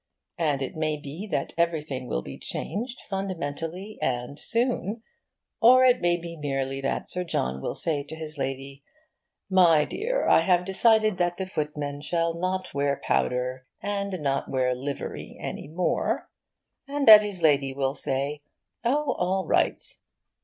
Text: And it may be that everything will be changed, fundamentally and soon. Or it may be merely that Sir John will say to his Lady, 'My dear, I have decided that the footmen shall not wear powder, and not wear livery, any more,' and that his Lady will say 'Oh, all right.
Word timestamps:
And 0.39 0.63
it 0.63 0.75
may 0.75 0.97
be 0.97 1.27
that 1.29 1.53
everything 1.59 2.07
will 2.07 2.23
be 2.23 2.39
changed, 2.39 3.01
fundamentally 3.07 3.99
and 4.01 4.39
soon. 4.39 4.97
Or 5.61 5.83
it 5.83 6.01
may 6.01 6.17
be 6.17 6.35
merely 6.35 6.81
that 6.81 7.07
Sir 7.07 7.23
John 7.23 7.61
will 7.61 7.75
say 7.75 8.01
to 8.05 8.15
his 8.15 8.35
Lady, 8.35 8.83
'My 9.47 9.85
dear, 9.85 10.27
I 10.27 10.39
have 10.41 10.65
decided 10.65 11.19
that 11.19 11.37
the 11.37 11.45
footmen 11.45 12.01
shall 12.01 12.33
not 12.33 12.73
wear 12.73 12.99
powder, 12.99 13.67
and 13.79 14.19
not 14.23 14.49
wear 14.49 14.73
livery, 14.73 15.37
any 15.39 15.67
more,' 15.67 16.31
and 16.87 17.07
that 17.07 17.21
his 17.21 17.43
Lady 17.43 17.71
will 17.71 17.93
say 17.93 18.39
'Oh, 18.83 19.13
all 19.19 19.45
right. 19.45 19.79